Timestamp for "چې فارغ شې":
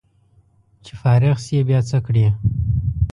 0.85-1.59